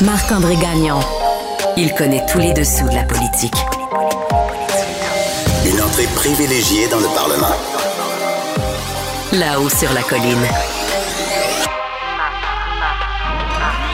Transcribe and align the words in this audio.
Marc-André 0.00 0.54
Gagnon. 0.54 1.00
Il 1.76 1.92
connaît 1.92 2.24
tous 2.30 2.38
les 2.38 2.52
dessous 2.52 2.88
de 2.88 2.94
la 2.94 3.02
politique. 3.02 3.56
Une 5.66 5.82
entrée 5.82 6.06
privilégiée 6.14 6.86
dans 6.86 7.00
le 7.00 7.08
Parlement. 7.16 7.56
Là-haut 9.32 9.68
sur 9.68 9.92
la 9.92 10.02
colline. 10.02 10.46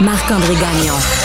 Marc-André 0.01 0.55
Gagnon. 0.57 1.24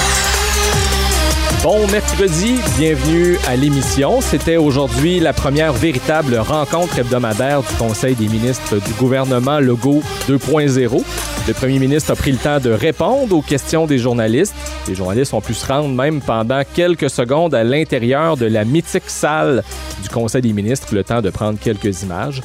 Bon 1.62 1.86
mercredi, 1.88 2.56
bienvenue 2.78 3.38
à 3.46 3.58
l'émission. 3.58 4.22
C'était 4.22 4.56
aujourd'hui 4.56 5.20
la 5.20 5.34
première 5.34 5.74
véritable 5.74 6.38
rencontre 6.38 7.00
hebdomadaire 7.00 7.64
du 7.64 7.76
Conseil 7.76 8.16
des 8.16 8.30
ministres 8.30 8.78
du 8.78 8.94
gouvernement 8.94 9.60
Legault 9.60 10.02
2.0. 10.30 11.04
Le 11.50 11.54
premier 11.54 11.80
ministre 11.80 12.14
a 12.14 12.16
pris 12.16 12.32
le 12.32 12.38
temps 12.38 12.62
de 12.62 12.70
répondre 12.70 13.36
aux 13.36 13.42
questions 13.42 13.88
des 13.88 13.98
journalistes. 13.98 14.56
Les 14.88 14.96
journalistes 14.96 15.34
ont 15.34 15.42
pu 15.42 15.54
se 15.54 15.68
rendre 15.68 15.90
même 15.90 16.22
pendant 16.22 16.62
quelques 16.74 17.10
secondes 17.10 17.54
à 17.54 17.66
l'intérieur 17.66 18.38
de 18.38 18.46
la 18.46 18.64
mythique 18.64 19.10
salle 19.10 19.62
du 20.02 20.08
Conseil 20.08 20.42
des 20.42 20.54
ministres, 20.54 20.96
le 20.96 21.04
temps 21.04 21.22
de 21.22 21.30
prendre 21.30 21.60
quelques 21.60 22.04
images. 22.04 22.42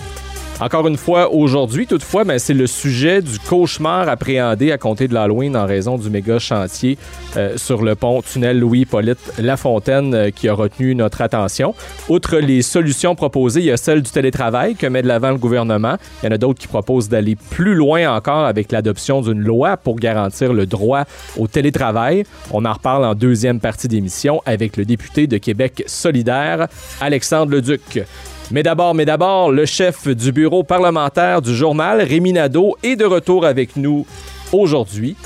Encore 0.60 0.86
une 0.86 0.96
fois, 0.96 1.32
aujourd'hui, 1.32 1.84
toutefois, 1.88 2.22
ben, 2.22 2.38
c'est 2.38 2.54
le 2.54 2.68
sujet 2.68 3.20
du 3.20 3.40
cauchemar 3.40 4.08
appréhendé 4.08 4.70
à 4.70 4.78
compter 4.78 5.08
de 5.08 5.14
l'Halloween 5.14 5.56
en 5.56 5.66
raison 5.66 5.98
du 5.98 6.08
méga 6.10 6.38
chantier 6.38 6.96
euh, 7.36 7.56
sur 7.56 7.82
le 7.82 7.96
pont 7.96 8.22
tunnel 8.22 8.60
Louis-Polyte 8.60 9.32
Lafontaine 9.38 10.14
euh, 10.14 10.30
qui 10.30 10.48
a 10.48 10.54
retenu 10.54 10.94
notre 10.94 11.22
attention. 11.22 11.74
Outre 12.08 12.36
les 12.38 12.62
solutions 12.62 13.16
proposées, 13.16 13.60
il 13.60 13.66
y 13.66 13.72
a 13.72 13.76
celle 13.76 14.00
du 14.00 14.10
télétravail 14.12 14.76
que 14.76 14.86
met 14.86 15.02
de 15.02 15.08
l'avant 15.08 15.32
le 15.32 15.38
gouvernement. 15.38 15.96
Il 16.22 16.26
y 16.26 16.28
en 16.28 16.34
a 16.34 16.38
d'autres 16.38 16.60
qui 16.60 16.68
proposent 16.68 17.08
d'aller 17.08 17.34
plus 17.34 17.74
loin 17.74 18.14
encore 18.14 18.44
avec 18.44 18.70
l'adoption 18.70 19.22
d'une 19.22 19.40
loi 19.40 19.76
pour 19.76 19.96
garantir 19.96 20.52
le 20.52 20.66
droit 20.66 21.02
au 21.36 21.48
télétravail. 21.48 22.24
On 22.52 22.64
en 22.64 22.72
reparle 22.72 23.04
en 23.04 23.16
deuxième 23.16 23.58
partie 23.58 23.88
d'émission 23.88 24.40
avec 24.46 24.76
le 24.76 24.84
député 24.84 25.26
de 25.26 25.36
Québec 25.36 25.82
solidaire, 25.88 26.68
Alexandre 27.00 27.50
Leduc. 27.50 28.04
Mais 28.50 28.62
d'abord, 28.62 28.94
mais 28.94 29.06
d'abord, 29.06 29.50
le 29.50 29.64
chef 29.64 30.06
du 30.06 30.30
bureau 30.30 30.64
parlementaire 30.64 31.40
du 31.40 31.54
journal, 31.54 32.02
Rémi 32.02 32.32
Nadeau, 32.32 32.76
est 32.82 32.94
de 32.94 33.04
retour 33.04 33.46
avec 33.46 33.76
nous 33.76 34.06
aujourd'hui. 34.52 35.16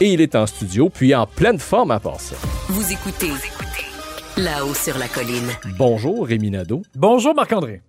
Et 0.00 0.12
il 0.12 0.20
est 0.20 0.34
en 0.34 0.46
studio, 0.46 0.90
puis 0.90 1.14
en 1.14 1.26
pleine 1.26 1.58
forme 1.58 1.90
à 1.90 2.00
part 2.00 2.20
ça. 2.20 2.36
Vous 2.68 2.92
écoutez 2.92 3.30
là-haut 4.36 4.74
sur 4.74 4.98
la 4.98 5.08
colline. 5.08 5.48
Bonjour, 5.78 6.26
Rémi 6.26 6.50
Nadeau. 6.50 6.82
Bonjour, 6.94 7.34
Marc-André. 7.34 7.80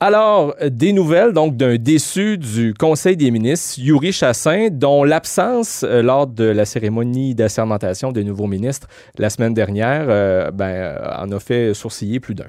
Alors, 0.00 0.54
des 0.62 0.92
nouvelles 0.92 1.32
donc 1.32 1.56
d'un 1.56 1.76
déçu 1.76 2.38
du 2.38 2.74
Conseil 2.74 3.16
des 3.16 3.30
ministres, 3.30 3.78
Yuri 3.78 4.12
Chassin, 4.12 4.68
dont 4.70 5.04
l'absence 5.04 5.84
euh, 5.84 6.02
lors 6.02 6.26
de 6.26 6.44
la 6.44 6.64
cérémonie 6.64 7.34
d'assermentation 7.34 8.12
des 8.12 8.24
nouveaux 8.24 8.46
ministres 8.46 8.88
la 9.18 9.30
semaine 9.30 9.54
dernière 9.54 10.06
euh, 10.08 10.50
ben, 10.50 10.98
en 11.18 11.30
a 11.32 11.40
fait 11.40 11.74
sourciller 11.74 12.20
plus 12.20 12.34
d'un. 12.34 12.48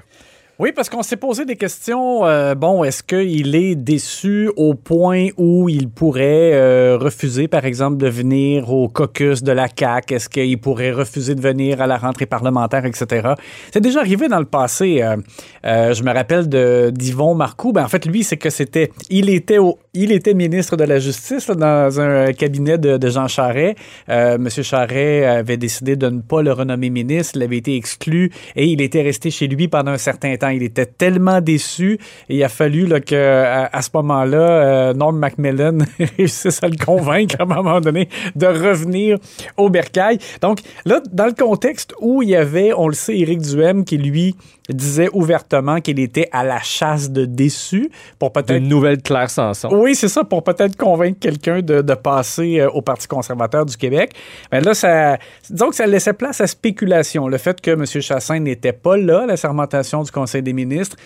Oui, 0.58 0.72
parce 0.74 0.88
qu'on 0.88 1.02
s'est 1.02 1.18
posé 1.18 1.44
des 1.44 1.56
questions. 1.56 2.24
euh, 2.24 2.54
bon, 2.54 2.82
est-ce 2.82 3.02
qu'il 3.02 3.54
est 3.54 3.74
déçu 3.74 4.50
au 4.56 4.72
point 4.72 5.28
où 5.36 5.68
il 5.68 5.90
pourrait 5.90 6.52
euh, 6.54 6.96
refuser, 6.96 7.46
par 7.46 7.66
exemple, 7.66 7.98
de 7.98 8.08
venir 8.08 8.72
au 8.72 8.88
caucus 8.88 9.42
de 9.42 9.52
la 9.52 9.66
CAQ? 9.68 10.14
Est-ce 10.14 10.30
qu'il 10.30 10.58
pourrait 10.58 10.92
refuser 10.92 11.34
de 11.34 11.42
venir 11.42 11.82
à 11.82 11.86
la 11.86 11.98
rentrée 11.98 12.24
parlementaire, 12.24 12.86
etc.? 12.86 13.34
C'est 13.70 13.82
déjà 13.82 14.00
arrivé 14.00 14.28
dans 14.28 14.38
le 14.38 14.46
passé. 14.46 15.02
euh, 15.02 15.18
euh, 15.66 15.92
je 15.92 16.02
me 16.02 16.10
rappelle 16.10 16.48
de 16.48 16.90
d'Yvon 16.90 17.34
Marcoux. 17.34 17.72
Ben, 17.72 17.84
en 17.84 17.88
fait, 17.88 18.06
lui, 18.06 18.24
c'est 18.24 18.38
que 18.38 18.48
c'était... 18.48 18.90
Il 19.10 19.28
était 19.28 19.58
au, 19.58 19.78
il 19.96 20.12
était 20.12 20.34
ministre 20.34 20.76
de 20.76 20.84
la 20.84 20.98
Justice 20.98 21.48
dans 21.48 22.00
un 22.00 22.32
cabinet 22.32 22.78
de, 22.78 23.08
Jean 23.08 23.28
Charest. 23.28 23.76
Euh, 24.08 24.38
Monsieur 24.38 24.62
Charest 24.62 25.24
avait 25.26 25.56
décidé 25.56 25.96
de 25.96 26.08
ne 26.08 26.20
pas 26.20 26.42
le 26.42 26.52
renommer 26.52 26.90
ministre. 26.90 27.32
Il 27.36 27.42
avait 27.42 27.56
été 27.56 27.76
exclu 27.76 28.30
et 28.54 28.66
il 28.66 28.80
était 28.82 29.02
resté 29.02 29.30
chez 29.30 29.46
lui 29.46 29.68
pendant 29.68 29.92
un 29.92 29.98
certain 29.98 30.36
temps. 30.36 30.48
Il 30.48 30.62
était 30.62 30.86
tellement 30.86 31.40
déçu 31.40 31.98
il 32.28 32.42
a 32.42 32.48
fallu 32.48 32.86
là, 32.86 33.00
que, 33.00 33.14
à, 33.14 33.66
à 33.72 33.82
ce 33.82 33.90
moment-là, 33.94 34.38
euh, 34.38 34.94
Norm 34.94 35.18
Macmillan 35.18 35.78
réussisse 36.18 36.62
à 36.62 36.68
le 36.68 36.76
convaincre 36.76 37.36
à 37.38 37.44
un 37.44 37.46
moment 37.46 37.80
donné 37.80 38.08
de 38.34 38.46
revenir 38.46 39.18
au 39.56 39.70
bercail. 39.70 40.18
Donc 40.42 40.60
là, 40.84 41.00
dans 41.12 41.26
le 41.26 41.32
contexte 41.32 41.94
où 42.00 42.22
il 42.22 42.30
y 42.30 42.36
avait, 42.36 42.72
on 42.74 42.88
le 42.88 42.94
sait, 42.94 43.18
Éric 43.18 43.40
Duhem 43.40 43.84
qui 43.84 43.98
lui 43.98 44.36
disait 44.74 45.08
ouvertement 45.12 45.80
qu'il 45.80 46.00
était 46.00 46.28
à 46.32 46.44
la 46.44 46.60
chasse 46.60 47.10
de 47.10 47.24
déçus 47.24 47.90
pour 48.18 48.32
peut-être 48.32 48.56
Une 48.56 48.68
nouvelle 48.68 49.00
Claire 49.02 49.30
Sanson. 49.30 49.68
oui, 49.72 49.94
c'est 49.94 50.08
ça, 50.08 50.24
pour 50.24 50.42
peut-être 50.42 50.76
convaincre 50.76 51.18
quelqu'un 51.20 51.60
de, 51.60 51.82
de 51.82 51.94
passer 51.94 52.60
euh, 52.60 52.70
au 52.70 52.82
Parti 52.82 53.06
conservateur 53.06 53.64
du 53.66 53.76
Québec. 53.76 54.12
Mais 54.50 54.60
là, 54.60 54.74
ça, 54.74 55.18
disons 55.48 55.70
que 55.70 55.76
ça 55.76 55.86
laissait 55.86 56.12
place 56.12 56.40
à 56.40 56.46
spéculation. 56.46 57.28
Le 57.28 57.38
fait 57.38 57.60
que 57.60 57.70
M. 57.70 57.84
Chassin 57.86 58.40
n'était 58.40 58.72
pas 58.72 58.96
là 58.96 59.22
à 59.22 59.26
la 59.26 59.36
sermentation 59.36 60.02
du 60.02 60.10
Conseil 60.10 60.42
des 60.42 60.52
ministres 60.52 60.96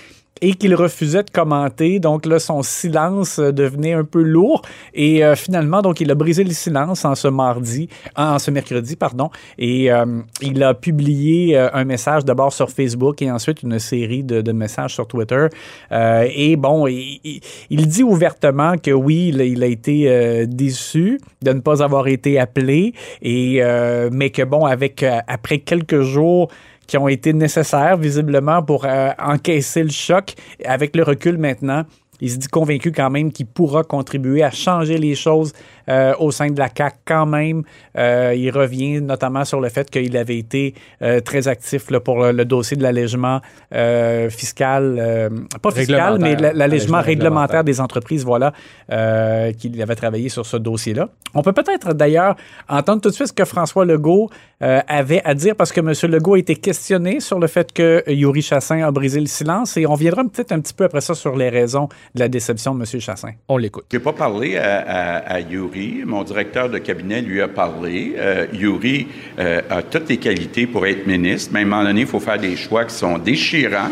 et 0.40 0.54
qu'il 0.54 0.74
refusait 0.74 1.22
de 1.22 1.30
commenter. 1.30 1.98
Donc 1.98 2.26
là, 2.26 2.38
son 2.38 2.62
silence 2.62 3.38
euh, 3.38 3.52
devenait 3.52 3.92
un 3.92 4.04
peu 4.04 4.22
lourd. 4.22 4.62
Et 4.94 5.24
euh, 5.24 5.34
finalement, 5.36 5.82
donc, 5.82 6.00
il 6.00 6.10
a 6.10 6.14
brisé 6.14 6.44
le 6.44 6.50
silence 6.50 7.04
en 7.04 7.14
ce 7.14 7.28
mardi, 7.28 7.88
en 8.16 8.38
ce 8.38 8.50
mercredi, 8.50 8.96
pardon. 8.96 9.30
Et 9.58 9.92
euh, 9.92 10.22
il 10.40 10.62
a 10.62 10.74
publié 10.74 11.58
un 11.58 11.84
message 11.84 12.24
d'abord 12.24 12.52
sur 12.52 12.70
Facebook 12.70 13.20
et 13.22 13.30
ensuite 13.30 13.62
une 13.62 13.78
série 13.78 14.24
de, 14.24 14.52
messages 14.52 14.94
sur 14.94 15.06
Twitter. 15.06 15.46
Et 15.90 16.56
bon, 16.56 16.86
il, 16.86 17.40
dit 17.88 18.02
ouvertement 18.02 18.76
que 18.76 18.90
oui, 18.90 19.28
il, 19.28 19.40
a- 19.40 19.44
il 19.44 19.62
a 19.62 19.66
été 19.66 20.46
déçu 20.46 21.20
de 21.42 21.52
ne 21.52 21.60
pas 21.60 21.82
avoir 21.82 22.08
été 22.08 22.38
appelé, 22.38 22.94
et 23.22 23.62
mais 24.10 24.30
que 24.30 24.42
bon, 24.42 24.64
avec 24.64 25.04
après 25.28 25.58
quelques 25.58 26.00
jours 26.00 26.50
qui 26.90 26.98
ont 26.98 27.06
été 27.06 27.32
nécessaires 27.32 27.96
visiblement 27.96 28.64
pour 28.64 28.84
euh, 28.84 29.10
encaisser 29.20 29.84
le 29.84 29.90
choc. 29.90 30.34
Avec 30.64 30.96
le 30.96 31.04
recul 31.04 31.38
maintenant, 31.38 31.84
il 32.20 32.28
se 32.28 32.36
dit 32.36 32.48
convaincu 32.48 32.90
quand 32.90 33.10
même 33.10 33.30
qu'il 33.30 33.46
pourra 33.46 33.84
contribuer 33.84 34.42
à 34.42 34.50
changer 34.50 34.98
les 34.98 35.14
choses 35.14 35.52
euh, 35.90 36.14
au 36.18 36.30
sein 36.30 36.48
de 36.50 36.58
la 36.58 36.68
CAC 36.68 37.00
quand 37.04 37.26
même. 37.26 37.62
Euh, 37.98 38.32
il 38.36 38.50
revient 38.50 39.00
notamment 39.02 39.44
sur 39.44 39.60
le 39.60 39.68
fait 39.68 39.90
qu'il 39.90 40.16
avait 40.16 40.38
été 40.38 40.74
euh, 41.02 41.20
très 41.20 41.48
actif 41.48 41.90
là, 41.90 42.00
pour 42.00 42.22
le, 42.22 42.32
le 42.32 42.44
dossier 42.44 42.76
de 42.76 42.82
l'allègement 42.82 43.40
euh, 43.74 44.30
fiscal, 44.30 44.96
euh, 44.98 45.28
pas 45.60 45.70
fiscal, 45.72 46.18
mais 46.20 46.36
l'allègement 46.36 46.70
Allègement 46.70 47.00
réglementaire 47.00 47.04
réglementaire. 47.04 47.64
des 47.64 47.80
entreprises, 47.80 48.24
voilà, 48.24 48.52
euh, 48.92 49.52
qu'il 49.52 49.80
avait 49.82 49.94
travaillé 49.96 50.28
sur 50.28 50.46
ce 50.46 50.56
dossier-là. 50.56 51.08
On 51.34 51.42
peut 51.42 51.52
peut-être 51.52 51.92
d'ailleurs 51.94 52.36
entendre 52.68 53.00
tout 53.02 53.08
de 53.10 53.14
suite 53.14 53.28
ce 53.28 53.32
que 53.32 53.44
François 53.44 53.84
Legault 53.84 54.30
euh, 54.62 54.80
avait 54.88 55.22
à 55.24 55.34
dire 55.34 55.54
parce 55.56 55.72
que 55.72 55.80
M. 55.80 55.92
Legault 56.12 56.34
a 56.34 56.38
été 56.38 56.54
questionné 56.56 57.20
sur 57.20 57.38
le 57.38 57.46
fait 57.46 57.72
que 57.72 58.02
Yuri 58.08 58.42
Chassin 58.42 58.82
a 58.86 58.90
brisé 58.90 59.20
le 59.20 59.26
silence 59.26 59.76
et 59.76 59.86
on 59.86 59.94
viendra 59.94 60.22
peut-être 60.24 60.52
un 60.52 60.60
petit 60.60 60.74
peu 60.74 60.84
après 60.84 61.00
ça 61.00 61.14
sur 61.14 61.36
les 61.36 61.48
raisons 61.48 61.88
de 62.14 62.20
la 62.20 62.28
déception 62.28 62.74
de 62.74 62.80
M. 62.80 63.00
Chassin. 63.00 63.30
On 63.48 63.56
l'écoute. 63.56 63.86
Je 63.92 63.96
n'ai 63.98 64.02
pas 64.02 64.12
parlé 64.12 64.56
à, 64.56 64.78
à- 64.80 65.16
à 65.36 65.40
Yuri. 65.40 65.79
Mon 66.06 66.22
directeur 66.22 66.68
de 66.68 66.78
cabinet 66.78 67.22
lui 67.22 67.40
a 67.40 67.48
parlé. 67.48 68.14
Euh, 68.16 68.46
Yuri 68.52 69.08
euh, 69.38 69.60
a 69.70 69.82
toutes 69.82 70.08
les 70.08 70.18
qualités 70.18 70.66
pour 70.66 70.86
être 70.86 71.06
ministre, 71.06 71.50
mais 71.52 71.60
à 71.60 71.62
un 71.62 71.66
moment 71.66 71.84
donné, 71.84 72.02
il 72.02 72.06
faut 72.06 72.20
faire 72.20 72.38
des 72.38 72.56
choix 72.56 72.84
qui 72.84 72.94
sont 72.94 73.18
déchirants. 73.18 73.90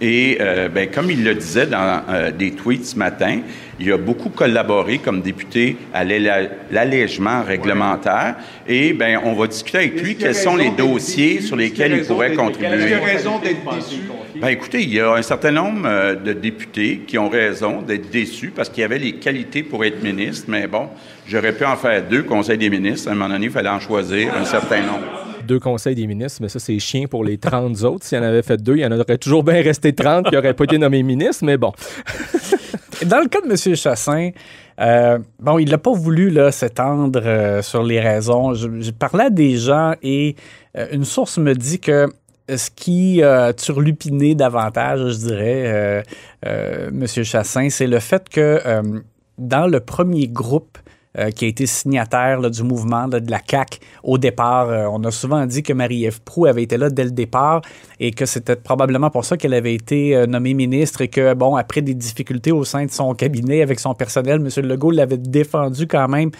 Et 0.00 0.38
euh, 0.40 0.68
ben, 0.68 0.88
comme 0.88 1.10
il 1.10 1.24
le 1.24 1.34
disait 1.34 1.66
dans 1.66 2.02
euh, 2.08 2.30
des 2.30 2.52
tweets 2.52 2.86
ce 2.86 2.96
matin, 2.96 3.40
il 3.80 3.92
a 3.92 3.98
beaucoup 3.98 4.28
collaboré 4.28 4.98
comme 4.98 5.22
député 5.22 5.76
à 5.92 6.04
l'allègement 6.04 7.42
réglementaire. 7.42 8.36
Et 8.66 8.92
ben, 8.92 9.20
on 9.24 9.34
va 9.34 9.48
discuter 9.48 9.78
avec 9.78 10.02
lui 10.02 10.16
quels 10.16 10.34
sont 10.34 10.56
les 10.56 10.70
dossiers 10.70 11.40
sur 11.40 11.56
lesquels 11.56 11.92
il 11.92 12.04
pourrait 12.04 12.34
contribuer? 12.34 12.76
Est-ce 12.76 12.86
qu'il 12.86 12.94
a 12.94 13.04
raison 13.04 13.38
d'être 13.38 13.74
déçu? 13.74 14.02
Ben 14.40 14.48
écoutez, 14.48 14.82
il 14.84 14.94
y 14.94 15.00
a 15.00 15.14
un 15.14 15.22
certain 15.22 15.50
nombre 15.50 15.82
euh, 15.86 16.14
de 16.14 16.32
députés 16.32 17.00
qui 17.04 17.18
ont 17.18 17.28
raison 17.28 17.82
d'être 17.82 18.08
déçus 18.08 18.52
parce 18.54 18.68
qu'il 18.68 18.82
y 18.82 18.84
avait 18.84 19.00
les 19.00 19.14
qualités 19.14 19.64
pour 19.64 19.84
être 19.84 20.00
ministre, 20.00 20.44
mais 20.46 20.68
bon, 20.68 20.86
j'aurais 21.26 21.52
pu 21.52 21.64
en 21.64 21.74
faire 21.74 22.06
deux 22.08 22.22
conseils 22.22 22.58
des 22.58 22.70
ministres. 22.70 23.08
À 23.08 23.12
un 23.12 23.14
moment 23.14 23.30
donné, 23.30 23.46
il 23.46 23.50
fallait 23.50 23.68
en 23.68 23.80
choisir 23.80 24.32
un 24.36 24.44
certain 24.44 24.82
nombre. 24.82 25.04
Deux 25.44 25.58
conseils 25.58 25.96
des 25.96 26.06
ministres, 26.06 26.38
mais 26.40 26.48
ça, 26.48 26.60
c'est 26.60 26.78
chien 26.78 27.06
pour 27.08 27.24
les 27.24 27.38
30 27.38 27.82
autres. 27.82 28.04
S'il 28.04 28.18
y 28.18 28.20
en 28.20 28.24
avait 28.24 28.42
fait 28.42 28.62
deux, 28.62 28.76
il 28.76 28.82
y 28.82 28.86
en 28.86 28.92
aurait 28.92 29.18
toujours 29.18 29.42
bien 29.42 29.60
resté 29.60 29.92
30 29.92 30.26
qui 30.26 30.34
n'auraient 30.34 30.54
pas 30.54 30.64
été 30.64 30.78
nommés 30.78 31.02
ministres, 31.02 31.44
mais 31.44 31.56
bon. 31.56 31.72
Dans 33.06 33.20
le 33.20 33.26
cas 33.28 33.40
de 33.40 33.50
M. 33.50 33.76
Chassin, 33.76 34.30
euh, 34.80 35.18
bon, 35.40 35.58
il 35.58 35.70
n'a 35.70 35.78
pas 35.78 35.92
voulu 35.92 36.30
là, 36.30 36.52
s'étendre 36.52 37.22
euh, 37.24 37.62
sur 37.62 37.82
les 37.82 37.98
raisons. 37.98 38.54
Je, 38.54 38.68
je 38.80 38.90
parlais 38.92 39.24
à 39.24 39.30
des 39.30 39.56
gens 39.56 39.94
et 40.02 40.36
euh, 40.76 40.86
une 40.92 41.04
source 41.04 41.38
me 41.38 41.54
dit 41.54 41.80
que 41.80 42.06
qui 42.74 43.22
a 43.22 43.52
turlupiné 43.52 44.34
davantage, 44.34 45.12
je 45.12 45.18
dirais, 45.18 45.64
euh, 45.66 46.02
euh, 46.46 46.88
M. 46.88 47.06
Chassin, 47.06 47.68
c'est 47.70 47.86
le 47.86 47.98
fait 47.98 48.28
que 48.28 48.60
euh, 48.64 49.00
dans 49.36 49.66
le 49.66 49.80
premier 49.80 50.28
groupe 50.28 50.78
euh, 51.18 51.30
qui 51.30 51.46
a 51.46 51.48
été 51.48 51.66
signataire 51.66 52.40
là, 52.40 52.48
du 52.48 52.62
mouvement 52.62 53.06
là, 53.06 53.18
de 53.18 53.28
la 53.28 53.40
CAQ 53.44 53.80
au 54.04 54.18
départ. 54.18 54.68
Euh, 54.68 54.86
on 54.92 55.02
a 55.02 55.10
souvent 55.10 55.44
dit 55.46 55.64
que 55.64 55.72
Marie-Ève 55.72 56.20
Proux 56.22 56.46
avait 56.46 56.62
été 56.62 56.76
là 56.76 56.90
dès 56.90 57.02
le 57.02 57.10
départ 57.10 57.62
et 57.98 58.12
que 58.12 58.24
c'était 58.24 58.54
probablement 58.54 59.10
pour 59.10 59.24
ça 59.24 59.36
qu'elle 59.36 59.54
avait 59.54 59.74
été 59.74 60.14
euh, 60.14 60.26
nommée 60.26 60.54
ministre 60.54 61.00
et 61.00 61.08
que, 61.08 61.34
bon, 61.34 61.56
après 61.56 61.80
des 61.80 61.94
difficultés 61.94 62.52
au 62.52 62.62
sein 62.62 62.84
de 62.84 62.90
son 62.92 63.14
cabinet 63.14 63.62
avec 63.62 63.80
son 63.80 63.94
personnel, 63.94 64.36
M. 64.36 64.64
Legault 64.64 64.92
l'avait 64.92 65.16
défendu 65.16 65.88
quand 65.88 66.06
même 66.06 66.30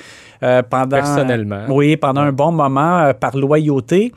pendant... 0.70 0.96
Personnellement. 0.96 1.64
Oui, 1.69 1.96
pendant 1.96 2.20
un 2.20 2.31
bon 2.31 2.52
moment, 2.52 3.12
par 3.19 3.36
loyauté. 3.36 4.12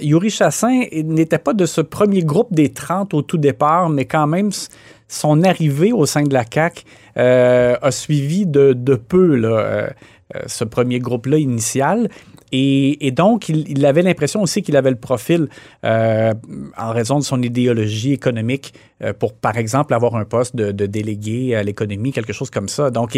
Yuri 0.00 0.30
Chassin 0.30 0.84
n'était 1.04 1.38
pas 1.38 1.52
de 1.52 1.66
ce 1.66 1.82
premier 1.82 2.22
groupe 2.22 2.54
des 2.54 2.70
30 2.70 3.12
au 3.12 3.20
tout 3.20 3.36
départ, 3.36 3.90
mais 3.90 4.06
quand 4.06 4.26
même, 4.26 4.50
son 5.08 5.42
arrivée 5.44 5.92
au 5.92 6.06
sein 6.06 6.22
de 6.22 6.32
la 6.32 6.44
CAQ 6.50 6.82
a 7.16 7.90
suivi 7.90 8.46
de, 8.46 8.72
de 8.72 8.94
peu 8.94 9.36
là, 9.36 9.58
euh, 9.58 9.88
euh, 10.34 10.40
ce 10.48 10.64
premier 10.64 10.98
groupe-là 10.98 11.38
initial. 11.38 12.08
Et, 12.50 13.06
et 13.06 13.12
donc, 13.12 13.48
il, 13.48 13.86
avait 13.86 14.02
l'impression 14.02 14.42
aussi 14.42 14.60
qu'il 14.62 14.76
avait 14.76 14.90
le 14.90 14.96
profil, 14.96 15.48
euh, 15.84 16.34
en 16.76 16.90
raison 16.90 17.20
de 17.20 17.24
son 17.24 17.40
idéologie 17.42 18.12
économique, 18.12 18.74
euh, 19.02 19.12
pour, 19.12 19.34
par 19.34 19.56
exemple, 19.56 19.94
avoir 19.94 20.16
un 20.16 20.24
poste 20.24 20.56
de, 20.56 20.72
de 20.72 20.86
délégué 20.86 21.54
à 21.54 21.62
l'économie, 21.62 22.10
quelque 22.10 22.32
chose 22.32 22.50
comme 22.50 22.68
ça. 22.68 22.90
Donc, 22.90 23.16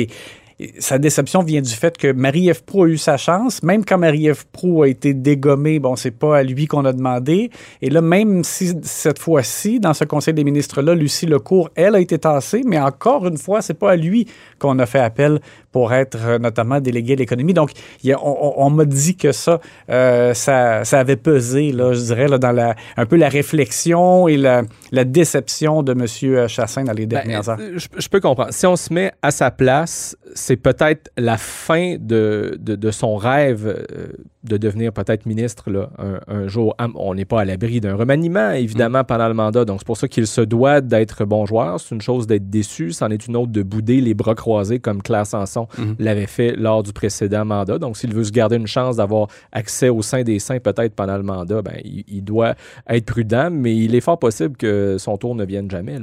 sa 0.80 0.98
déception 0.98 1.42
vient 1.42 1.60
du 1.60 1.70
fait 1.72 1.96
que 1.96 2.10
Marie-Ève 2.12 2.64
Proux 2.64 2.82
a 2.84 2.88
eu 2.88 2.98
sa 2.98 3.16
chance. 3.16 3.62
Même 3.62 3.84
quand 3.84 3.96
Marie-Ève 3.98 4.44
Proux 4.50 4.82
a 4.82 4.88
été 4.88 5.14
dégommée, 5.14 5.78
bon, 5.78 5.94
c'est 5.94 6.10
pas 6.10 6.38
à 6.38 6.42
lui 6.42 6.66
qu'on 6.66 6.84
a 6.84 6.92
demandé. 6.92 7.50
Et 7.80 7.90
là, 7.90 8.00
même 8.00 8.42
si 8.42 8.72
cette 8.82 9.20
fois-ci, 9.20 9.78
dans 9.78 9.94
ce 9.94 10.02
conseil 10.04 10.34
des 10.34 10.42
ministres-là, 10.42 10.94
Lucie 10.96 11.26
Lecourt, 11.26 11.70
elle 11.76 11.94
a 11.94 12.00
été 12.00 12.18
tassée, 12.18 12.62
mais 12.66 12.80
encore 12.80 13.26
une 13.28 13.38
fois, 13.38 13.62
c'est 13.62 13.74
pas 13.78 13.92
à 13.92 13.96
lui 13.96 14.26
qu'on 14.58 14.78
a 14.80 14.86
fait 14.86 14.98
appel 14.98 15.38
pour 15.70 15.92
être 15.92 16.18
euh, 16.26 16.38
notamment 16.38 16.80
délégué 16.80 17.12
à 17.12 17.16
l'économie. 17.16 17.54
Donc, 17.54 17.70
il 18.02 18.10
y 18.10 18.12
a- 18.12 18.18
on, 18.20 18.70
m'a 18.70 18.84
dit 18.84 19.16
que 19.16 19.30
ça, 19.32 19.60
euh, 19.90 20.34
ça, 20.34 20.84
ça 20.84 20.98
avait 20.98 21.16
pesé, 21.16 21.70
là, 21.72 21.92
je 21.92 22.00
dirais, 22.00 22.26
là, 22.26 22.38
dans 22.38 22.52
la, 22.52 22.74
un 22.96 23.06
peu 23.06 23.16
la 23.16 23.28
réflexion 23.28 24.26
et 24.28 24.36
la, 24.36 24.62
la 24.92 25.04
déception 25.04 25.82
de 25.82 25.92
M. 25.92 26.48
Chassin 26.48 26.84
dans 26.84 26.92
les 26.92 27.06
Ben, 27.06 27.18
dernières 27.22 27.48
heures. 27.48 27.58
euh, 27.60 27.74
je, 27.76 27.86
je 27.96 28.08
peux 28.08 28.20
comprendre. 28.20 28.52
Si 28.52 28.66
on 28.66 28.76
se 28.76 28.92
met 28.92 29.12
à 29.22 29.30
sa 29.30 29.50
place, 29.50 30.16
c'est 30.48 30.56
peut-être 30.56 31.10
la 31.18 31.36
fin 31.36 31.96
de, 32.00 32.56
de, 32.58 32.90
son 32.90 33.16
rêve 33.16 33.66
euh, 33.66 34.08
de 34.48 34.56
devenir 34.56 34.92
peut-être 34.92 35.26
ministre 35.26 35.70
là, 35.70 35.90
un, 35.98 36.20
un 36.34 36.48
jour. 36.48 36.74
On 36.94 37.14
n'est 37.14 37.24
pas 37.24 37.40
à 37.42 37.44
l'abri 37.44 37.80
d'un 37.80 37.94
remaniement, 37.94 38.50
évidemment, 38.50 39.04
pendant 39.04 39.28
le 39.28 39.34
mandat. 39.34 39.64
Donc, 39.64 39.80
c'est 39.80 39.86
pour 39.86 39.96
ça 39.96 40.08
qu'il 40.08 40.26
se 40.26 40.40
doit 40.40 40.80
d'être 40.80 41.24
bon 41.24 41.46
joueur. 41.46 41.78
C'est 41.80 41.94
une 41.94 42.00
chose 42.00 42.26
d'être 42.26 42.48
déçu. 42.50 42.92
C'en 42.92 43.10
est 43.10 43.26
une 43.26 43.36
autre 43.36 43.52
de 43.52 43.62
bouder 43.62 44.00
les 44.00 44.14
bras 44.14 44.34
croisés 44.34 44.78
comme 44.78 45.02
Claire 45.02 45.26
Sanson 45.26 45.66
l'avait 45.98 46.26
fait 46.26 46.56
lors 46.56 46.82
du 46.82 46.92
précédent 46.92 47.44
mandat. 47.44 47.78
Donc, 47.78 47.96
s'il 47.96 48.14
veut 48.14 48.24
se 48.24 48.32
garder 48.32 48.56
une 48.56 48.66
chance 48.66 48.96
d'avoir 48.96 49.28
accès 49.52 49.88
au 49.88 50.02
sein 50.02 50.22
des 50.22 50.38
saints 50.38 50.58
peut-être 50.58 50.94
pendant 50.94 51.16
le 51.16 51.22
mandat, 51.22 51.62
ben, 51.62 51.74
il, 51.84 52.04
il 52.08 52.22
doit 52.24 52.54
être 52.88 53.04
prudent, 53.06 53.50
mais 53.50 53.76
il 53.76 53.94
est 53.94 54.00
fort 54.00 54.18
possible 54.18 54.56
que 54.56 54.96
son 54.98 55.16
tour 55.16 55.34
ne 55.34 55.44
vienne 55.44 55.70
jamais. 55.70 55.96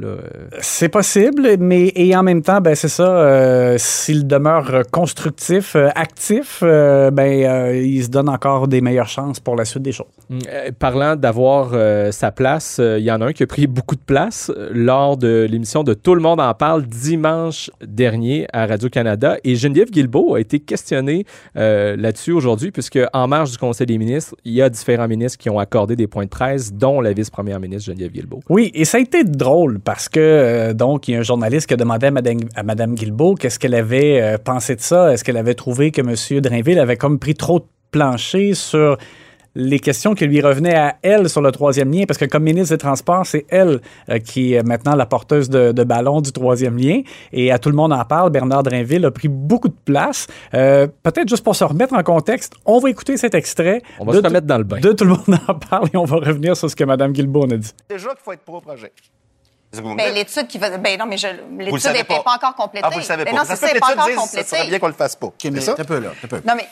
C'est 0.59 0.89
possible, 0.89 1.57
mais 1.59 1.91
et 1.95 2.15
en 2.15 2.23
même 2.23 2.41
temps, 2.41 2.61
ben 2.61 2.75
c'est 2.75 2.87
ça. 2.89 3.07
euh, 3.17 3.75
S'il 3.77 4.27
demeure 4.27 4.83
constructif, 4.91 5.75
euh, 5.75 5.89
actif, 5.95 6.59
euh, 6.63 7.11
ben 7.11 7.43
euh, 7.45 7.77
il 7.77 8.03
se 8.03 8.09
donne 8.09 8.29
encore 8.35 8.67
des 8.67 8.81
meilleures 8.81 9.07
chances 9.07 9.39
pour 9.39 9.55
la 9.55 9.65
suite 9.65 9.83
des 9.83 9.91
choses. 9.91 10.07
Euh, 10.31 10.71
parlant 10.77 11.15
d'avoir 11.15 11.71
euh, 11.73 12.11
sa 12.11 12.31
place, 12.31 12.77
euh, 12.79 12.99
il 12.99 13.05
y 13.05 13.11
en 13.11 13.21
a 13.21 13.27
un 13.27 13.33
qui 13.33 13.43
a 13.43 13.47
pris 13.47 13.67
beaucoup 13.67 13.95
de 13.95 14.01
place 14.05 14.51
lors 14.71 15.17
de 15.17 15.47
l'émission 15.49 15.83
de 15.83 15.93
Tout 15.93 16.15
le 16.15 16.21
monde 16.21 16.39
en 16.39 16.53
parle 16.53 16.83
dimanche 16.83 17.71
dernier 17.85 18.47
à 18.51 18.65
Radio-Canada. 18.65 19.37
Et 19.43 19.55
Geneviève 19.55 19.89
Guilbeault 19.89 20.35
a 20.35 20.39
été 20.39 20.59
questionnée 20.59 21.25
là-dessus 21.55 22.31
aujourd'hui, 22.31 22.71
puisque 22.71 22.99
en 23.13 23.27
marge 23.27 23.51
du 23.51 23.57
Conseil 23.57 23.87
des 23.87 23.97
ministres, 23.97 24.35
il 24.43 24.53
y 24.53 24.61
a 24.61 24.69
différents 24.69 25.07
ministres 25.07 25.37
qui 25.37 25.49
ont 25.49 25.59
accordé 25.59 25.95
des 25.95 26.07
points 26.07 26.25
de 26.25 26.29
presse, 26.29 26.73
dont 26.73 27.01
la 27.01 27.13
vice-première 27.13 27.59
ministre 27.59 27.85
Geneviève 27.87 28.11
Guilbeault. 28.11 28.41
Oui, 28.49 28.71
et 28.73 28.85
ça 28.85 28.97
a 28.97 29.01
été 29.01 29.23
drôle 29.23 29.79
parce 29.79 30.09
que 30.09 30.73
donc 30.73 31.07
il 31.07 31.13
y 31.13 31.15
a 31.15 31.19
un 31.19 31.23
journaliste 31.23 31.67
qui 31.67 31.73
a 31.73 31.77
demandé 31.77 32.07
à 32.07 32.11
Madame, 32.11 32.91
à 32.91 32.95
Guilbeault 32.95 33.35
qu'est-ce 33.35 33.59
qu'elle 33.59 33.75
avait 33.75 34.37
pensé 34.43 34.75
de 34.75 34.81
ça. 34.81 35.13
Est-ce 35.13 35.23
qu'elle 35.23 35.37
avait 35.37 35.55
trouvé 35.55 35.91
que 35.91 36.01
M. 36.01 36.41
Drainville 36.41 36.79
avait 36.79 36.97
comme 36.97 37.19
pris 37.19 37.35
trop 37.35 37.59
de 37.59 37.65
plancher 37.95 38.53
sur 38.55 38.97
les 39.57 39.79
questions 39.79 40.15
qui 40.15 40.25
lui 40.25 40.41
revenaient 40.41 40.75
à 40.75 40.95
elle 41.01 41.29
sur 41.29 41.41
le 41.41 41.49
troisième 41.49 41.89
lien, 41.89 42.03
parce 42.05 42.17
que 42.17 42.25
comme 42.25 42.43
ministre 42.43 42.75
des 42.75 42.77
Transports, 42.77 43.25
c'est 43.25 43.45
elle 43.47 43.79
euh, 44.09 44.19
qui 44.19 44.53
est 44.53 44.63
maintenant 44.63 44.95
la 44.95 45.05
porteuse 45.05 45.49
de, 45.49 45.71
de 45.71 45.83
ballon 45.85 46.19
du 46.19 46.33
troisième 46.33 46.77
lien. 46.77 47.03
Et 47.31 47.53
à 47.53 47.57
tout 47.57 47.69
le 47.69 47.75
monde 47.77 47.93
en 47.93 48.03
parle, 48.03 48.31
Bernard 48.31 48.63
Drainville 48.63 49.05
a 49.05 49.11
pris 49.11 49.29
beaucoup 49.29 49.69
de 49.69 49.77
place. 49.85 50.27
Euh, 50.53 50.87
Peut-être 51.03 51.29
juste 51.29 51.45
pour 51.45 51.55
se 51.55 51.63
remettre 51.63 51.93
en 51.93 52.03
contexte, 52.03 52.53
on 52.65 52.79
va 52.79 52.89
écouter 52.89 53.15
cet 53.15 53.33
extrait. 53.33 53.81
On 53.97 54.03
va 54.03 54.11
de 54.11 54.17
se 54.17 54.23
remettre 54.27 54.45
dans 54.45 54.57
le 54.57 54.65
bain. 54.65 54.81
De 54.81 54.91
tout 54.91 55.05
le 55.05 55.11
monde 55.11 55.39
en 55.47 55.53
parle 55.53 55.87
et 55.93 55.97
on 55.97 56.03
va 56.03 56.17
revenir 56.17 56.57
sur 56.57 56.69
ce 56.69 56.75
que 56.75 56.83
Mme 56.83 57.13
Guilbeault 57.13 57.45
a 57.53 57.55
dit. 57.55 57.71
Déjà 57.89 58.09
qu'il 58.09 58.19
faut 58.25 58.33
être 58.33 58.43
pro-projet. 58.43 58.91
Ben, 59.81 60.13
l'étude 60.13 60.47
qui 60.47 60.57
va. 60.57 60.77
Ben 60.77 60.97
non, 60.99 61.05
mais 61.05 61.17
je- 61.17 61.27
l'étude 61.57 61.91
n'est 61.91 62.03
pas. 62.03 62.23
encore 62.25 62.55
complétée. 62.55 62.85
Ah, 62.87 62.89
vous 62.91 62.99
le 62.99 63.03
savez 63.05 63.23
Ben 63.25 63.31
pas. 63.33 63.37
non, 63.41 63.45
Ça 63.45 63.55
c'est 63.55 63.67
ça, 63.67 63.73
n'est 63.73 63.79
pas 63.79 63.93
encore 63.93 64.05
dise, 64.07 64.15
ça 64.15 64.27
serait 64.27 64.43
complétée. 64.43 64.69
bien 64.69 64.79
qu'on 64.79 64.87
le 64.87 64.93
fasse 64.93 65.15
pas. 65.15 65.27
OK, 65.27 65.43
mais 65.45 65.59
C'est 65.59 65.75
ça? 65.75 65.85
peu, 65.85 65.99
là. 65.99 66.09
peu. 66.29 66.41
Non, 66.45 66.53
mais 66.55 66.67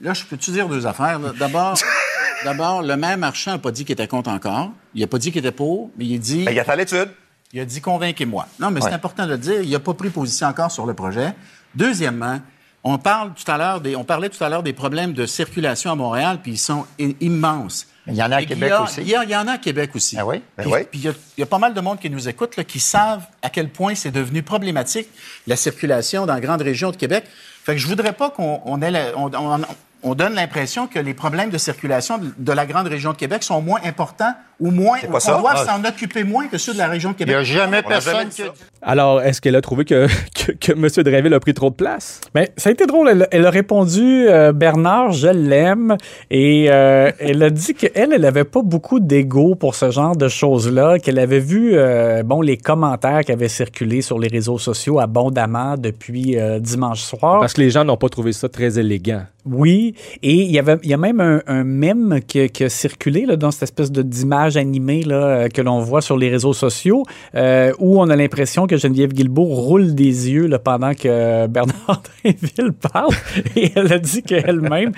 Là, 0.00 0.14
je 0.14 0.24
peux-tu 0.24 0.50
dire 0.50 0.68
deux 0.68 0.86
affaires? 0.86 1.18
D'abord, 1.38 1.76
d'abord, 2.44 2.82
le 2.82 2.96
maire 2.96 3.16
Marchand 3.18 3.52
n'a 3.52 3.58
pas 3.58 3.70
dit 3.70 3.84
qu'il 3.84 3.92
était 3.94 4.08
contre 4.08 4.30
encore. 4.30 4.70
Il 4.94 5.00
n'a 5.00 5.06
pas 5.06 5.18
dit 5.18 5.30
qu'il 5.32 5.40
était 5.44 5.52
pour, 5.52 5.90
mais 5.96 6.04
il 6.06 6.18
dit, 6.18 6.44
Ben, 6.44 6.52
il 6.52 6.56
y 6.56 6.60
a 6.60 6.64
fait 6.64 6.76
l'étude. 6.76 7.10
il 7.52 7.60
a 7.60 7.64
dit 7.64 7.80
convainquez-moi. 7.80 8.46
Non, 8.60 8.70
mais 8.70 8.80
c'est 8.80 8.92
important 8.92 9.24
de 9.26 9.30
le 9.32 9.38
dire. 9.38 9.60
Il 9.62 9.70
n'a 9.70 9.80
pas 9.80 9.94
pris 9.94 10.10
position 10.10 10.46
encore 10.48 10.70
sur 10.70 10.86
le 10.86 10.94
projet. 10.94 11.34
Deuxièmement, 11.74 12.40
on 12.84 12.98
parle 12.98 13.32
tout 13.34 13.50
à 13.50 13.58
l'heure 13.58 13.80
des, 13.80 13.96
on 13.96 14.04
parlait 14.04 14.28
tout 14.28 14.42
à 14.44 14.48
l'heure 14.48 14.62
des 14.62 14.72
problèmes 14.72 15.12
de 15.12 15.26
circulation 15.26 15.90
à 15.90 15.94
Montréal, 15.94 16.38
puis 16.42 16.52
ils 16.52 16.58
sont 16.58 16.86
immenses. 17.20 17.86
Il 18.08 18.14
y 18.14 18.22
en 18.22 18.30
a 18.30 18.36
à 18.36 18.44
Québec 18.44 18.70
a- 18.72 18.82
aussi. 18.82 19.00
Il 19.00 19.08
y, 19.08 19.14
a- 19.16 19.24
il 19.24 19.30
y 19.30 19.36
en 19.36 19.46
a 19.48 19.52
à 19.52 19.58
Québec 19.58 19.90
aussi. 19.94 20.16
Ah 20.18 20.24
oui? 20.26 20.42
Puis- 20.56 20.66
oui? 20.70 20.78
Puis 20.90 21.00
il 21.00 21.04
y, 21.06 21.08
a- 21.08 21.14
il 21.36 21.40
y 21.40 21.42
a 21.42 21.46
pas 21.46 21.58
mal 21.58 21.74
de 21.74 21.80
monde 21.80 21.98
qui 21.98 22.08
nous 22.10 22.28
écoute, 22.28 22.56
là, 22.56 22.64
qui 22.64 22.78
savent 22.78 23.24
à 23.42 23.50
quel 23.50 23.68
point 23.68 23.94
c'est 23.94 24.10
devenu 24.12 24.42
problématique 24.42 25.08
la 25.46 25.56
circulation 25.56 26.26
dans 26.26 26.34
la 26.34 26.40
grande 26.40 26.62
région 26.62 26.90
de 26.90 26.96
Québec. 26.96 27.24
Fait 27.64 27.72
que 27.72 27.78
je 27.78 27.86
voudrais 27.88 28.12
pas 28.12 28.30
qu'on 28.30 28.60
on 28.64 28.80
ait 28.80 28.90
la- 28.92 29.12
on, 29.16 29.30
on- 29.34 29.60
on 30.06 30.14
donne 30.14 30.34
l'impression 30.34 30.86
que 30.86 30.98
les 30.98 31.14
problèmes 31.14 31.50
de 31.50 31.58
circulation 31.58 32.18
de, 32.38 32.52
la 32.52 32.64
grande 32.66 32.86
région 32.86 33.12
de 33.12 33.16
Québec 33.16 33.42
sont 33.42 33.60
moins 33.60 33.80
importants 33.84 34.32
ou 34.58 34.70
moins, 34.70 34.98
pas 35.00 35.18
qu'on 35.20 35.40
doit 35.40 35.52
Ah. 35.54 35.66
s'en 35.66 35.84
occuper 35.84 36.24
moins 36.24 36.46
que 36.46 36.56
ceux 36.56 36.72
de 36.72 36.78
la 36.78 36.86
région 36.88 37.10
de 37.10 37.16
Il 37.18 37.26
n'y 37.26 37.32
Québec. 37.32 37.36
a 37.36 37.42
jamais 37.44 37.82
On 37.84 37.90
a 37.90 38.00
jamais 38.00 38.22
personne 38.22 38.28
dit 38.28 38.36
qui 38.42 38.64
Alors, 38.80 39.20
est-ce 39.20 39.42
qu'elle 39.42 39.56
a 39.56 39.60
trouvé 39.60 39.84
que, 39.84 40.06
que, 40.34 40.52
que 40.52 40.72
M. 40.72 40.88
Drainville 41.04 41.34
a 41.34 41.40
pris 41.40 41.52
trop 41.52 41.68
de 41.68 41.74
place? 41.74 42.20
Ben, 42.34 42.46
ça 42.56 42.70
a 42.70 42.72
été 42.72 42.86
drôle. 42.86 43.08
Elle, 43.10 43.28
elle 43.32 43.44
a 43.44 43.50
répondu 43.50 44.26
euh, 44.28 44.52
Bernard, 44.52 45.12
je 45.12 45.28
l'aime. 45.28 45.96
Et 46.30 46.68
euh, 46.70 47.10
elle 47.18 47.42
a 47.42 47.50
dit 47.50 47.74
qu'elle, 47.74 48.12
elle 48.14 48.24
avait 48.24 48.44
pas 48.44 48.62
beaucoup 48.62 48.98
d'ego 49.00 49.56
pour 49.56 49.74
ce 49.74 49.90
genre 49.90 50.16
de 50.16 50.28
choses-là, 50.28 51.00
qu'elle 51.00 51.18
avait 51.18 51.40
vu 51.40 51.72
euh, 51.74 52.22
bon, 52.22 52.40
les 52.40 52.56
commentaires 52.56 53.20
qui 53.26 53.32
avaient 53.32 53.48
circulé 53.48 54.00
sur 54.00 54.18
les 54.18 54.28
réseaux 54.28 54.58
sociaux 54.58 55.00
abondamment 55.00 55.76
depuis 55.76 56.38
euh, 56.38 56.60
dimanche 56.60 57.02
soir. 57.02 57.40
Parce 57.40 57.52
que 57.52 57.60
les 57.60 57.70
gens 57.70 57.84
n'ont 57.84 57.96
pas 57.98 58.08
trouvé 58.08 58.32
ça 58.32 58.48
très 58.48 58.78
élégant. 58.78 59.24
Oui, 59.44 59.94
et 60.22 60.34
il 60.34 60.50
y 60.50 60.58
avait, 60.58 60.76
il 60.82 60.90
y 60.90 60.94
a 60.94 60.96
même 60.96 61.20
un, 61.20 61.64
mème 61.64 62.20
qui, 62.26 62.40
a 62.40 62.68
circulé 62.68 63.26
dans 63.36 63.50
cette 63.50 63.64
espèce 63.64 63.90
d'image 63.92 64.56
animée 64.56 65.02
euh, 65.06 65.48
que 65.48 65.62
l'on 65.62 65.80
voit 65.80 66.00
sur 66.00 66.16
les 66.16 66.30
réseaux 66.30 66.52
sociaux, 66.52 67.04
euh, 67.34 67.72
où 67.78 68.00
on 68.00 68.08
a 68.08 68.16
l'impression 68.16 68.66
que 68.66 68.76
Geneviève 68.76 69.12
Guilbeault 69.12 69.44
roule 69.44 69.94
des 69.94 70.30
yeux 70.30 70.48
pendant 70.62 70.94
que 70.94 71.46
Bernard 71.46 72.02
Drinville 72.24 72.72
parle, 72.72 73.14
et 73.56 73.72
elle 73.74 73.92
a 73.92 73.98
dit 73.98 74.22
qu'elle-même, 74.22 74.92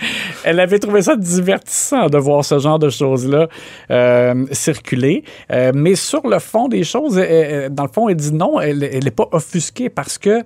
elle 0.45 0.61
avait 0.61 0.78
trouvé 0.78 1.02
ça 1.02 1.17
divertissant 1.17 2.09
de 2.09 2.19
voir 2.19 2.45
ce 2.45 2.59
genre 2.59 2.78
de 2.78 2.90
choses-là 2.90 3.49
euh, 3.90 4.47
circuler. 4.52 5.25
Euh, 5.52 5.73
mais 5.75 5.95
sur 5.95 6.26
le 6.26 6.38
fond 6.38 6.69
des 6.69 6.85
choses, 6.85 7.17
dans 7.17 7.85
le 7.85 7.90
fond, 7.93 8.09
elle 8.09 8.17
dit 8.17 8.33
non, 8.33 8.61
elle 8.61 8.78
n'est 8.78 9.11
pas 9.11 9.28
offusquée 9.33 9.88
parce 9.88 10.19
que 10.19 10.43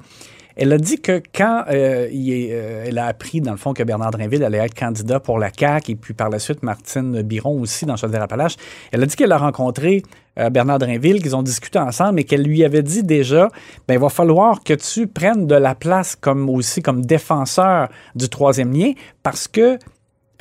elle 0.57 0.73
a 0.73 0.79
dit 0.79 1.01
que 1.01 1.23
quand 1.35 1.65
euh, 1.71 2.09
euh, 2.13 2.85
elle 2.87 2.99
a 2.99 3.07
appris, 3.07 3.41
dans 3.41 3.53
le 3.53 3.57
fond, 3.57 3.73
que 3.73 3.83
Bernard 3.83 4.11
Drinville 4.11 4.45
allait 4.45 4.59
être 4.59 4.75
candidat 4.75 5.21
pour 5.21 5.39
la 5.39 5.51
CAQ 5.53 5.93
et 5.93 5.97
puis 5.97 6.15
par 6.15 6.31
la 6.31 6.39
suite 6.39 6.63
Martine 6.63 7.23
Biron 7.23 7.61
aussi 7.61 7.87
dans 7.87 7.97
Chaudière-Appalaches, 7.97 8.57
elle 8.91 9.03
a 9.03 9.07
dit 9.07 9.17
qu'elle 9.17 9.33
a 9.33 9.39
rencontré 9.39 10.03
euh, 10.39 10.51
Bernard 10.51 10.79
Drinville, 10.79 11.23
qu'ils 11.23 11.37
ont 11.37 11.43
discuté 11.43 11.79
ensemble 11.79 12.21
et 12.21 12.25
qu'elle 12.25 12.43
lui 12.43 12.65
avait 12.65 12.83
dit 12.83 13.03
déjà, 13.03 13.49
ben, 13.87 13.95
il 13.95 14.01
va 14.01 14.09
falloir 14.09 14.63
que 14.63 14.75
tu 14.75 15.07
prennes 15.07 15.47
de 15.47 15.55
la 15.55 15.75
place 15.75 16.17
comme 16.17 16.49
aussi 16.49 16.83
comme 16.83 17.05
défenseur 17.05 17.89
du 18.15 18.29
troisième 18.29 18.73
lien 18.73 18.93
parce 19.23 19.47
que 19.49 19.79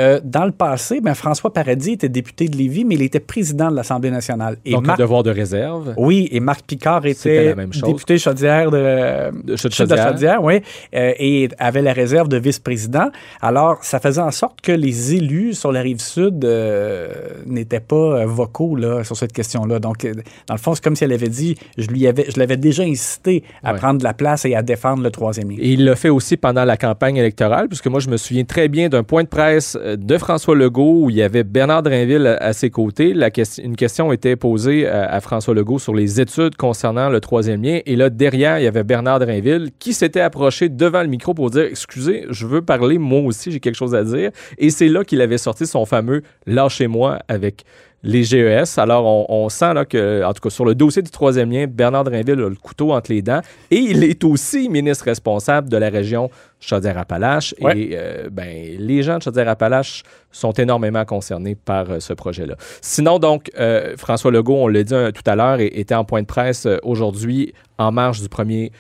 Euh, 0.01 0.19
dans 0.23 0.45
le 0.45 0.51
passé, 0.51 0.99
ben, 0.99 1.13
François 1.13 1.53
Paradis 1.53 1.91
était 1.91 2.09
député 2.09 2.47
de 2.47 2.57
Lévis, 2.57 2.85
mais 2.85 2.95
il 2.95 3.03
était 3.03 3.19
président 3.19 3.69
de 3.69 3.75
l'Assemblée 3.75 4.09
nationale. 4.09 4.57
Et 4.65 4.71
Donc, 4.71 4.87
Marc... 4.87 4.99
un 4.99 5.03
devoir 5.03 5.21
de 5.21 5.29
réserve. 5.29 5.93
Oui, 5.97 6.27
et 6.31 6.39
Marc 6.39 6.65
Picard 6.65 7.05
était 7.05 7.53
député 7.55 8.17
chaudière 8.17 8.71
de, 8.71 9.31
de, 9.43 9.55
chaudière. 9.55 10.07
chaudière 10.07 10.43
oui, 10.43 10.61
euh, 10.95 11.13
et 11.19 11.49
avait 11.59 11.83
la 11.83 11.93
réserve 11.93 12.29
de 12.29 12.37
vice-président. 12.37 13.09
Alors, 13.41 13.77
ça 13.83 13.99
faisait 13.99 14.21
en 14.21 14.31
sorte 14.31 14.61
que 14.61 14.71
les 14.71 15.13
élus 15.13 15.53
sur 15.53 15.71
la 15.71 15.81
rive 15.81 16.01
sud 16.01 16.43
euh, 16.45 17.09
n'étaient 17.45 17.79
pas 17.79 18.25
vocaux 18.25 18.75
là, 18.75 19.03
sur 19.03 19.15
cette 19.15 19.33
question-là. 19.33 19.79
Donc, 19.79 20.07
dans 20.47 20.55
le 20.55 20.59
fond, 20.59 20.73
c'est 20.73 20.83
comme 20.83 20.95
si 20.95 21.03
elle 21.03 21.13
avait 21.13 21.29
dit, 21.29 21.55
je 21.77 21.87
lui 21.87 22.07
avais, 22.07 22.25
je 22.33 22.39
l'avais 22.39 22.57
déjà 22.57 22.83
incité 22.83 23.43
à 23.63 23.73
ouais. 23.73 23.77
prendre 23.77 23.99
de 23.99 24.03
la 24.03 24.13
place 24.13 24.45
et 24.45 24.55
à 24.55 24.63
défendre 24.63 25.03
le 25.03 25.11
troisième 25.11 25.51
lien. 25.51 25.57
Et 25.59 25.73
il 25.73 25.85
l'a 25.85 25.95
fait 25.95 26.09
aussi 26.09 26.37
pendant 26.37 26.65
la 26.65 26.77
campagne 26.77 27.17
électorale, 27.17 27.67
puisque 27.67 27.87
moi, 27.87 27.99
je 27.99 28.09
me 28.09 28.17
souviens 28.17 28.45
très 28.45 28.67
bien 28.67 28.89
d'un 28.89 29.03
point 29.03 29.23
de 29.23 29.27
presse 29.27 29.77
de 29.97 30.17
François 30.17 30.55
Legault 30.55 31.03
où 31.03 31.09
il 31.09 31.17
y 31.17 31.21
avait 31.21 31.43
Bernard 31.43 31.83
Drinville 31.83 32.37
à 32.39 32.53
ses 32.53 32.69
côtés. 32.69 33.15
Une 33.63 33.75
question 33.75 34.11
était 34.11 34.35
posée 34.35 34.87
à, 34.87 35.05
à, 35.11 35.19
François 35.21 35.53
Legault 35.53 35.79
sur 35.79 35.93
les 35.93 36.19
études 36.19 36.55
concernant 36.55 37.09
le 37.09 37.19
troisième 37.19 37.63
lien. 37.63 37.79
Et 37.85 37.95
là, 37.95 38.09
derrière, 38.09 38.59
il 38.59 38.63
y 38.63 38.67
avait 38.67 38.83
Bernard 38.83 39.19
Drinville 39.19 39.69
qui 39.79 39.93
s'était 39.93 40.21
approché 40.21 40.69
devant 40.69 41.01
le 41.01 41.07
micro 41.07 41.33
pour 41.33 41.49
dire 41.49 41.63
Excusez, 41.63 42.25
je 42.29 42.47
veux 42.47 42.61
parler, 42.61 42.97
moi 42.97 43.21
aussi, 43.21 43.51
j'ai 43.51 43.59
quelque 43.59 43.75
chose 43.75 43.95
à 43.95 44.03
dire. 44.03 44.31
Et 44.57 44.69
c'est 44.69 44.87
là 44.87 45.03
qu'il 45.03 45.21
avait 45.21 45.37
sorti 45.37 45.65
son 45.65 45.85
fameux 45.85 46.21
Lâchez-moi 46.45 47.19
avec 47.27 47.65
les 48.03 48.23
GES. 48.23 48.77
Alors, 48.77 49.05
on, 49.05 49.25
on, 49.29 49.49
sent 49.49 49.73
là 49.73 49.85
que, 49.85 50.23
en 50.23 50.33
tout 50.33 50.41
cas, 50.41 50.49
sur 50.49 50.65
le 50.65 50.75
dossier 50.75 51.01
du 51.01 51.11
troisième 51.11 51.51
lien, 51.51 51.65
Bernard 51.67 52.03
Drinville 52.03 52.41
a 52.41 52.49
le 52.49 52.55
couteau 52.55 52.91
entre 52.91 53.11
les 53.11 53.21
dents 53.21 53.41
et 53.69 53.77
il 53.77 54.03
est 54.03 54.23
aussi 54.23 54.69
ministre 54.69 55.05
responsable 55.05 55.69
de 55.69 55.77
la 55.77 55.89
région 55.89 56.29
Chaudière-Appalaches. 56.59 57.55
Ouais. 57.59 57.77
Et 57.77 57.89
euh, 57.93 58.29
ben, 58.31 58.77
les 58.77 59.03
gens 59.03 59.17
de 59.17 59.23
Chaudière-Appalaches 59.23 60.03
sont 60.31 60.53
énormément 60.53 61.03
concernés 61.05 61.55
par 61.55 61.89
euh, 61.89 61.99
ce 61.99 62.13
projet-là. 62.13 62.55
Sinon, 62.81 63.19
donc, 63.19 63.51
euh, 63.59 63.95
François 63.97 64.31
Legault, 64.31 64.55
on 64.55 64.67
l'a 64.67 64.83
dit 64.83 64.93
tout 64.93 65.29
à 65.29 65.35
l'heure, 65.35 65.59
était 65.59 65.95
en 65.95 66.05
point 66.05 66.21
de 66.21 66.27
presse 66.27 66.67
aujourd'hui 66.83 67.53
en 67.77 67.91
marge 67.91 68.21
du 68.21 68.29
premier 68.29 68.71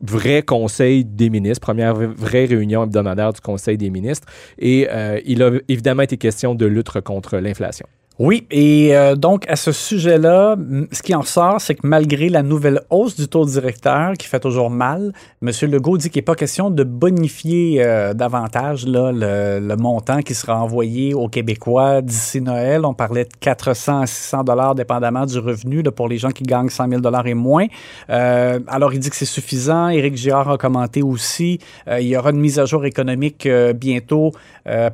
vrai 0.00 0.42
conseil 0.42 1.04
des 1.04 1.30
ministres, 1.30 1.60
première 1.60 1.94
vraie 1.94 2.44
réunion 2.44 2.84
hebdomadaire 2.84 3.32
du 3.32 3.40
conseil 3.40 3.78
des 3.78 3.88
ministres. 3.88 4.26
Et 4.58 4.88
il 5.24 5.42
a 5.44 5.52
évidemment 5.68 6.02
été 6.02 6.16
question 6.16 6.56
de 6.56 6.66
lutte 6.66 7.00
contre 7.02 7.38
l'inflation. 7.38 7.86
Oui, 8.18 8.46
et 8.50 8.94
euh, 8.94 9.16
donc 9.16 9.48
à 9.48 9.56
ce 9.56 9.72
sujet-là, 9.72 10.56
ce 10.92 11.02
qui 11.02 11.14
en 11.14 11.22
sort, 11.22 11.62
c'est 11.62 11.76
que 11.76 11.86
malgré 11.86 12.28
la 12.28 12.42
nouvelle 12.42 12.82
hausse 12.90 13.16
du 13.16 13.26
taux 13.26 13.46
directeur 13.46 14.12
qui 14.18 14.28
fait 14.28 14.38
toujours 14.38 14.68
mal, 14.68 15.14
M. 15.40 15.50
Legault 15.62 15.96
dit 15.96 16.10
qu'il 16.10 16.18
n'est 16.18 16.24
pas 16.24 16.34
question 16.34 16.68
de 16.70 16.84
bonifier 16.84 17.82
euh, 17.82 18.12
davantage 18.12 18.84
le, 18.86 19.74
montant 19.76 20.20
qui 20.20 20.34
sera 20.34 20.62
envoyé 20.62 21.14
aux 21.14 21.28
Québécois 21.28 22.02
d'ici 22.02 22.42
Noël. 22.42 22.84
On 22.84 22.92
parlait 22.92 23.24
de 23.24 23.32
400 23.40 24.02
à 24.02 24.06
600 24.06 24.44
dollars 24.44 24.74
dépendamment 24.74 25.24
du 25.24 25.38
revenu 25.38 25.80
là, 25.80 25.90
pour 25.90 26.06
les 26.06 26.18
gens 26.18 26.30
qui 26.30 26.42
gagnent 26.42 26.68
100 26.68 26.90
000 26.90 27.00
dollars 27.00 27.26
et 27.26 27.34
moins. 27.34 27.66
Euh, 28.10 28.60
alors 28.68 28.92
il 28.92 29.00
dit 29.00 29.08
que 29.08 29.16
c'est 29.16 29.24
suffisant. 29.24 29.88
Éric 29.88 30.16
Girard 30.16 30.50
a 30.50 30.58
commenté 30.58 31.02
aussi. 31.02 31.60
Il 31.90 32.06
y 32.06 32.16
aura 32.16 32.30
une 32.30 32.40
mise 32.40 32.58
à 32.58 32.66
jour 32.66 32.84
économique 32.84 33.48
bientôt 33.74 34.32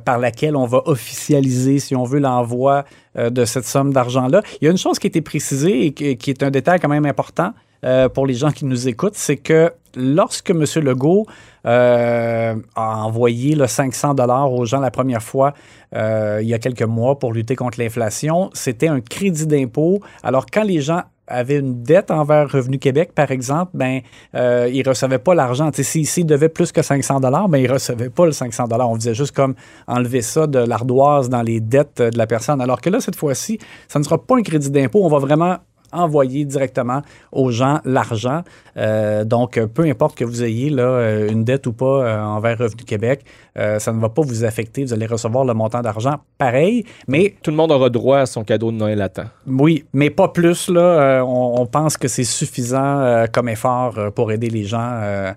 par 0.05 0.19
laquelle 0.19 0.55
on 0.55 0.65
va 0.65 0.81
officialiser, 0.85 1.79
si 1.79 1.95
on 1.95 2.05
veut, 2.05 2.19
l'envoi 2.19 2.85
de 3.15 3.45
cette 3.45 3.65
somme 3.65 3.91
d'argent-là. 3.91 4.41
Il 4.61 4.65
y 4.65 4.67
a 4.67 4.71
une 4.71 4.77
chose 4.77 4.99
qui 4.99 5.07
a 5.07 5.09
été 5.09 5.21
précisée 5.21 5.85
et 5.85 5.93
qui 5.93 6.29
est 6.29 6.43
un 6.43 6.51
détail 6.51 6.79
quand 6.79 6.89
même 6.89 7.05
important 7.05 7.53
euh, 7.85 8.09
pour 8.09 8.27
les 8.27 8.33
gens 8.33 8.51
qui 8.51 8.65
nous 8.65 8.87
écoutent, 8.87 9.15
c'est 9.15 9.37
que 9.37 9.71
lorsque 9.95 10.49
M. 10.49 10.65
Legault 10.81 11.25
euh, 11.65 12.55
a 12.75 13.03
envoyé 13.03 13.55
le 13.55 13.67
500 13.67 14.15
dollars 14.15 14.51
aux 14.51 14.65
gens 14.65 14.79
la 14.79 14.91
première 14.91 15.23
fois 15.23 15.53
euh, 15.95 16.39
il 16.41 16.47
y 16.47 16.53
a 16.53 16.59
quelques 16.59 16.83
mois 16.83 17.17
pour 17.17 17.33
lutter 17.33 17.55
contre 17.55 17.79
l'inflation, 17.79 18.49
c'était 18.53 18.87
un 18.87 19.01
crédit 19.01 19.47
d'impôt. 19.47 20.01
Alors 20.23 20.45
quand 20.45 20.63
les 20.63 20.81
gens 20.81 21.03
avaient 21.29 21.59
une 21.59 21.83
dette 21.83 22.11
envers 22.11 22.49
Revenu 22.51 22.79
Québec, 22.79 23.11
par 23.13 23.31
exemple, 23.31 23.71
ben, 23.73 24.01
euh, 24.35 24.69
ils 24.71 24.83
ne 24.83 24.89
recevaient 24.89 25.19
pas 25.19 25.35
l'argent. 25.35 25.69
S'ils 25.73 26.07
si, 26.07 26.25
devaient 26.25 26.49
plus 26.49 26.71
que 26.71 26.81
500 26.81 27.19
ben, 27.19 27.57
ils 27.57 27.67
ne 27.67 27.73
recevaient 27.73 28.09
pas 28.09 28.25
le 28.25 28.31
500 28.31 28.65
On 28.71 28.95
faisait 28.95 29.13
juste 29.13 29.35
comme 29.35 29.55
enlever 29.87 30.21
ça 30.21 30.47
de 30.47 30.59
l'ardoise 30.59 31.29
dans 31.29 31.41
les 31.41 31.59
dettes 31.59 32.01
de 32.01 32.17
la 32.17 32.27
personne. 32.27 32.61
Alors 32.61 32.81
que 32.81 32.89
là, 32.89 32.99
cette 32.99 33.15
fois-ci, 33.15 33.59
ça 33.87 33.99
ne 33.99 34.03
sera 34.03 34.17
pas 34.17 34.37
un 34.37 34.41
crédit 34.41 34.71
d'impôt. 34.71 35.03
On 35.03 35.09
va 35.09 35.19
vraiment 35.19 35.57
envoyer 35.91 36.45
directement 36.45 37.01
aux 37.31 37.51
gens 37.51 37.79
l'argent. 37.85 38.43
Euh, 38.77 39.23
donc, 39.23 39.59
peu 39.73 39.83
importe 39.83 40.15
que 40.15 40.25
vous 40.25 40.43
ayez 40.43 40.69
là, 40.69 41.25
une 41.27 41.43
dette 41.43 41.67
ou 41.67 41.73
pas 41.73 41.85
euh, 41.85 42.21
envers 42.21 42.57
Revenu 42.57 42.83
Québec, 42.83 43.23
euh, 43.57 43.79
ça 43.79 43.91
ne 43.91 43.99
va 43.99 44.09
pas 44.09 44.21
vous 44.21 44.43
affecter. 44.43 44.83
Vous 44.83 44.93
allez 44.93 45.05
recevoir 45.05 45.45
le 45.45 45.53
montant 45.53 45.81
d'argent 45.81 46.15
pareil, 46.37 46.85
mais... 47.07 47.35
Tout 47.41 47.51
le 47.51 47.57
monde 47.57 47.71
aura 47.71 47.89
droit 47.89 48.19
à 48.19 48.25
son 48.25 48.43
cadeau 48.43 48.71
de 48.71 48.77
Noël 48.77 49.01
à 49.01 49.09
temps. 49.09 49.29
Oui, 49.47 49.85
mais 49.93 50.09
pas 50.09 50.29
plus. 50.29 50.69
Là, 50.69 51.23
on, 51.25 51.61
on 51.61 51.65
pense 51.65 51.97
que 51.97 52.07
c'est 52.07 52.23
suffisant 52.23 53.25
comme 53.31 53.49
effort 53.49 54.11
pour 54.15 54.31
aider 54.31 54.49
les 54.49 54.63
gens, 54.63 55.33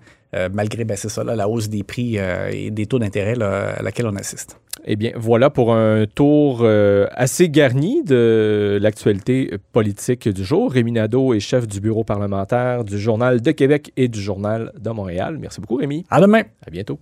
malgré, 0.52 0.84
ben, 0.84 0.96
c'est 0.96 1.08
ça, 1.08 1.24
là, 1.24 1.36
la 1.36 1.48
hausse 1.48 1.68
des 1.68 1.82
prix 1.82 2.16
et 2.16 2.70
des 2.70 2.86
taux 2.86 2.98
d'intérêt 2.98 3.40
à 3.42 3.82
laquelle 3.82 4.06
on 4.06 4.16
assiste. 4.16 4.58
Eh 4.84 4.96
bien, 4.96 5.12
voilà 5.14 5.50
pour 5.50 5.74
un 5.74 6.06
tour 6.06 6.60
euh, 6.62 7.06
assez 7.12 7.48
garni 7.48 8.02
de 8.02 8.78
l'actualité 8.80 9.58
politique 9.72 10.28
du 10.28 10.44
jour. 10.44 10.72
Rémi 10.72 10.92
Nadeau 10.92 11.34
est 11.34 11.40
chef 11.40 11.68
du 11.68 11.80
bureau 11.80 12.04
parlementaire 12.04 12.84
du 12.84 12.98
Journal 12.98 13.40
de 13.40 13.50
Québec 13.52 13.92
et 13.96 14.08
du 14.08 14.20
Journal 14.20 14.72
de 14.78 14.90
Montréal. 14.90 15.38
Merci 15.40 15.60
beaucoup, 15.60 15.76
Rémi. 15.76 16.04
À 16.10 16.20
demain. 16.20 16.42
À 16.66 16.70
bientôt. 16.70 16.98